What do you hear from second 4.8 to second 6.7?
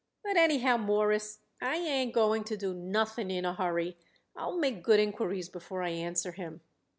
good inquiries before I answer him."